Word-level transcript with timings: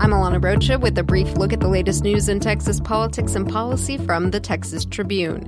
I'm 0.00 0.12
Alana 0.12 0.42
Rocha 0.42 0.78
with 0.78 0.96
a 0.96 1.02
brief 1.02 1.36
look 1.36 1.52
at 1.52 1.60
the 1.60 1.68
latest 1.68 2.02
news 2.02 2.30
in 2.30 2.40
Texas 2.40 2.80
politics 2.80 3.34
and 3.34 3.46
policy 3.46 3.98
from 3.98 4.30
the 4.30 4.40
Texas 4.40 4.86
Tribune. 4.86 5.44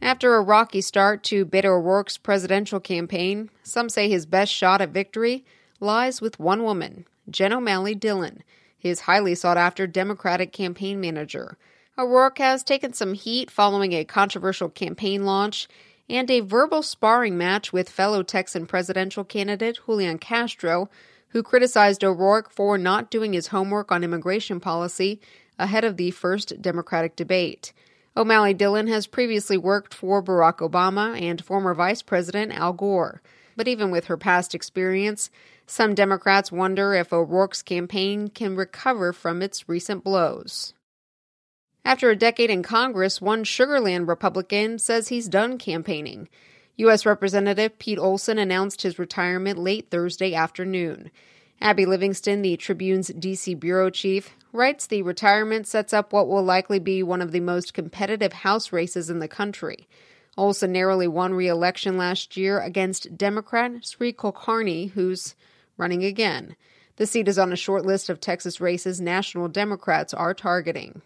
After 0.00 0.36
a 0.36 0.40
rocky 0.40 0.80
start 0.80 1.22
to 1.24 1.44
Beto 1.44 1.66
O'Rourke's 1.66 2.16
presidential 2.16 2.80
campaign, 2.80 3.50
some 3.62 3.90
say 3.90 4.08
his 4.08 4.24
best 4.24 4.50
shot 4.50 4.80
at 4.80 4.92
victory 4.92 5.44
lies 5.78 6.22
with 6.22 6.40
one 6.40 6.62
woman, 6.62 7.04
Jen 7.28 7.52
O'Malley 7.52 7.94
Dillon, 7.94 8.42
his 8.78 9.00
highly 9.00 9.34
sought 9.34 9.58
after 9.58 9.86
Democratic 9.86 10.50
campaign 10.50 10.98
manager. 10.98 11.58
O'Rourke 11.98 12.38
has 12.38 12.62
taken 12.62 12.94
some 12.94 13.12
heat 13.12 13.50
following 13.50 13.92
a 13.92 14.06
controversial 14.06 14.70
campaign 14.70 15.26
launch 15.26 15.68
and 16.08 16.30
a 16.30 16.40
verbal 16.40 16.82
sparring 16.82 17.36
match 17.36 17.74
with 17.74 17.90
fellow 17.90 18.22
Texan 18.22 18.64
presidential 18.64 19.22
candidate 19.22 19.80
Julian 19.84 20.16
Castro 20.16 20.88
who 21.34 21.42
criticized 21.42 22.04
O'Rourke 22.04 22.48
for 22.48 22.78
not 22.78 23.10
doing 23.10 23.32
his 23.32 23.48
homework 23.48 23.90
on 23.92 24.04
immigration 24.04 24.60
policy 24.60 25.20
ahead 25.58 25.84
of 25.84 25.96
the 25.96 26.12
first 26.12 26.62
Democratic 26.62 27.16
debate. 27.16 27.72
O'Malley 28.16 28.54
Dillon 28.54 28.86
has 28.86 29.08
previously 29.08 29.58
worked 29.58 29.92
for 29.92 30.22
Barack 30.22 30.58
Obama 30.58 31.20
and 31.20 31.44
former 31.44 31.74
Vice 31.74 32.02
President 32.02 32.52
Al 32.52 32.72
Gore. 32.72 33.20
But 33.56 33.66
even 33.66 33.90
with 33.90 34.04
her 34.04 34.16
past 34.16 34.54
experience, 34.54 35.28
some 35.66 35.94
Democrats 35.94 36.52
wonder 36.52 36.94
if 36.94 37.12
O'Rourke's 37.12 37.62
campaign 37.62 38.28
can 38.28 38.54
recover 38.54 39.12
from 39.12 39.42
its 39.42 39.68
recent 39.68 40.04
blows. 40.04 40.72
After 41.84 42.10
a 42.10 42.16
decade 42.16 42.50
in 42.50 42.62
Congress, 42.62 43.20
one 43.20 43.42
Sugar 43.42 43.80
Land 43.80 44.06
Republican 44.06 44.78
says 44.78 45.08
he's 45.08 45.28
done 45.28 45.58
campaigning. 45.58 46.28
U.S. 46.76 47.06
Representative 47.06 47.78
Pete 47.78 47.98
Olson 47.98 48.36
announced 48.36 48.82
his 48.82 48.98
retirement 48.98 49.58
late 49.58 49.90
Thursday 49.90 50.34
afternoon. 50.34 51.10
Abby 51.60 51.86
Livingston, 51.86 52.42
the 52.42 52.56
Tribune's 52.56 53.08
D.C. 53.08 53.54
bureau 53.54 53.90
chief, 53.90 54.30
writes 54.52 54.86
the 54.86 55.02
retirement 55.02 55.68
sets 55.68 55.92
up 55.92 56.12
what 56.12 56.26
will 56.26 56.42
likely 56.42 56.80
be 56.80 57.02
one 57.02 57.22
of 57.22 57.30
the 57.30 57.40
most 57.40 57.74
competitive 57.74 58.32
House 58.32 58.72
races 58.72 59.08
in 59.08 59.20
the 59.20 59.28
country. 59.28 59.86
Olson 60.36 60.72
narrowly 60.72 61.06
won 61.06 61.32
re 61.32 61.46
election 61.46 61.96
last 61.96 62.36
year 62.36 62.60
against 62.60 63.16
Democrat 63.16 63.86
Sri 63.86 64.12
Kulkarni, 64.12 64.90
who's 64.90 65.36
running 65.76 66.04
again. 66.04 66.56
The 66.96 67.06
seat 67.06 67.28
is 67.28 67.38
on 67.38 67.52
a 67.52 67.56
short 67.56 67.86
list 67.86 68.10
of 68.10 68.20
Texas 68.20 68.60
races 68.60 69.00
national 69.00 69.46
Democrats 69.48 70.12
are 70.12 70.34
targeting. 70.34 71.02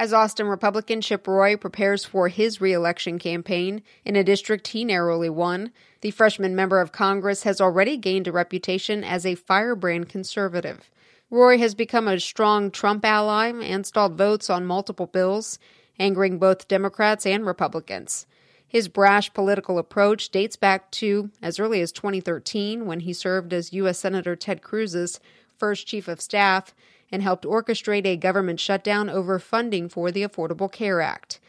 As 0.00 0.14
Austin 0.14 0.46
Republican 0.46 1.02
Chip 1.02 1.26
Roy 1.26 1.58
prepares 1.58 2.06
for 2.06 2.28
his 2.28 2.58
reelection 2.58 3.18
campaign 3.18 3.82
in 4.02 4.16
a 4.16 4.24
district 4.24 4.68
he 4.68 4.82
narrowly 4.82 5.28
won, 5.28 5.72
the 6.00 6.10
freshman 6.10 6.56
member 6.56 6.80
of 6.80 6.90
Congress 6.90 7.42
has 7.42 7.60
already 7.60 7.98
gained 7.98 8.26
a 8.26 8.32
reputation 8.32 9.04
as 9.04 9.26
a 9.26 9.34
firebrand 9.34 10.08
conservative. 10.08 10.88
Roy 11.28 11.58
has 11.58 11.74
become 11.74 12.08
a 12.08 12.18
strong 12.18 12.70
Trump 12.70 13.04
ally 13.04 13.48
and 13.48 13.84
stalled 13.84 14.16
votes 14.16 14.48
on 14.48 14.64
multiple 14.64 15.04
bills, 15.04 15.58
angering 15.98 16.38
both 16.38 16.66
Democrats 16.66 17.26
and 17.26 17.44
Republicans. 17.44 18.24
His 18.66 18.88
brash 18.88 19.30
political 19.34 19.78
approach 19.78 20.30
dates 20.30 20.56
back 20.56 20.90
to 20.92 21.30
as 21.42 21.60
early 21.60 21.82
as 21.82 21.92
2013 21.92 22.86
when 22.86 23.00
he 23.00 23.12
served 23.12 23.52
as 23.52 23.74
U.S. 23.74 23.98
Senator 23.98 24.34
Ted 24.34 24.62
Cruz's 24.62 25.20
first 25.58 25.86
chief 25.86 26.08
of 26.08 26.22
staff 26.22 26.74
and 27.12 27.22
helped 27.22 27.44
orchestrate 27.44 28.06
a 28.06 28.16
government 28.16 28.60
shutdown 28.60 29.10
over 29.10 29.38
funding 29.38 29.88
for 29.88 30.10
the 30.10 30.22
Affordable 30.22 30.70
Care 30.70 31.00
Act. 31.00 31.40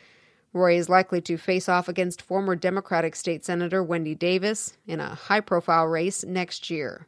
Roy 0.54 0.78
is 0.78 0.90
likely 0.90 1.22
to 1.22 1.38
face 1.38 1.70
off 1.70 1.88
against 1.88 2.22
former 2.22 2.56
Democratic 2.56 3.16
State 3.16 3.46
Senator 3.46 3.82
Wendy 3.82 4.16
Davis 4.16 4.78
in 4.86 5.00
a 5.00 5.16
high 5.16 5.40
profile 5.40 5.86
race 5.86 6.26
next 6.26 6.70
year. 6.70 7.08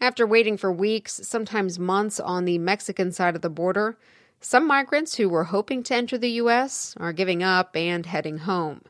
After 0.00 0.26
waiting 0.26 0.56
for 0.56 0.72
weeks, 0.72 1.20
sometimes 1.22 1.78
months, 1.78 2.20
on 2.20 2.44
the 2.44 2.58
Mexican 2.58 3.12
side 3.12 3.36
of 3.36 3.42
the 3.42 3.50
border, 3.50 3.96
some 4.40 4.66
migrants 4.66 5.16
who 5.16 5.28
were 5.28 5.44
hoping 5.44 5.82
to 5.84 5.94
enter 5.94 6.16
the 6.16 6.30
U.S. 6.32 6.94
are 6.98 7.12
giving 7.12 7.42
up 7.42 7.76
and 7.76 8.06
heading 8.06 8.38
home. 8.38 8.82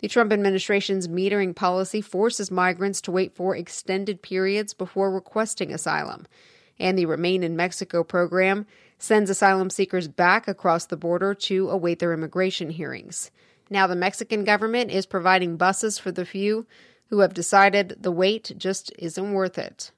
The 0.00 0.08
Trump 0.08 0.32
administration's 0.32 1.08
metering 1.08 1.54
policy 1.54 2.00
forces 2.00 2.50
migrants 2.50 3.00
to 3.02 3.12
wait 3.12 3.34
for 3.34 3.56
extended 3.56 4.22
periods 4.22 4.74
before 4.74 5.10
requesting 5.10 5.72
asylum 5.72 6.26
and 6.78 6.98
the 6.98 7.06
Remain 7.06 7.42
in 7.42 7.56
Mexico 7.56 8.04
program 8.04 8.66
sends 8.98 9.30
asylum 9.30 9.70
seekers 9.70 10.08
back 10.08 10.48
across 10.48 10.86
the 10.86 10.96
border 10.96 11.34
to 11.34 11.70
await 11.70 11.98
their 11.98 12.12
immigration 12.12 12.70
hearings. 12.70 13.30
Now, 13.70 13.86
the 13.86 13.96
Mexican 13.96 14.44
government 14.44 14.90
is 14.90 15.06
providing 15.06 15.56
buses 15.56 15.98
for 15.98 16.10
the 16.10 16.24
few 16.24 16.66
who 17.10 17.20
have 17.20 17.34
decided 17.34 17.96
the 18.00 18.12
wait 18.12 18.52
just 18.56 18.92
isn't 18.98 19.32
worth 19.32 19.58
it. 19.58 19.92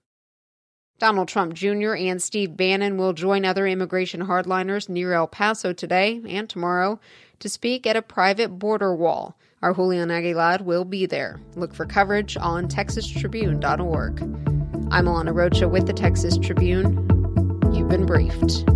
Donald 0.99 1.29
Trump 1.29 1.55
Jr. 1.55 1.95
and 1.95 2.23
Steve 2.23 2.57
Bannon 2.57 2.99
will 2.99 3.15
join 3.15 3.45
other 3.45 3.67
immigration 3.67 4.27
hardliners 4.27 4.89
near 4.89 5.15
El 5.15 5.27
Paso 5.27 5.73
today 5.73 6.21
and 6.29 6.49
tomorrow 6.49 7.01
to 7.39 7.49
speak 7.49 7.87
at 7.87 7.97
a 7.97 8.03
private 8.03 8.59
border 8.59 8.95
wall. 8.95 9.37
Our 9.63 9.75
Julian 9.75 10.11
Aguilar 10.11 10.59
will 10.63 10.85
be 10.85 11.07
there. 11.07 11.41
Look 11.57 11.75
for 11.75 11.87
coverage 11.87 12.37
on 12.37 12.69
texastribune.org. 12.69 14.60
I'm 14.93 15.05
Alana 15.05 15.33
Rocha 15.33 15.69
with 15.69 15.87
the 15.87 15.93
Texas 15.93 16.37
Tribune. 16.37 17.07
You've 17.73 17.89
been 17.89 18.07
briefed. 18.07 18.67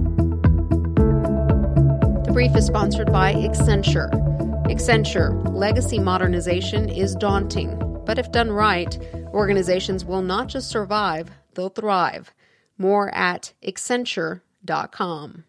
The 2.25 2.31
brief 2.33 2.55
is 2.55 2.67
sponsored 2.67 3.13
by 3.13 3.35
Accenture. 3.35 4.13
Accenture, 4.67 5.45
legacy 5.53 5.99
modernization 5.99 6.89
is 6.89 7.17
daunting, 7.17 7.77
but 8.07 8.21
if 8.21 8.31
done 8.31 8.53
right, 8.53 8.97
organizations 9.33 10.05
will 10.05 10.23
not 10.23 10.47
just 10.47 10.69
survive, 10.69 11.33
they'll 11.55 11.69
thrive. 11.69 12.33
More 12.79 13.13
at 13.13 13.53
Accenture.com. 13.67 15.45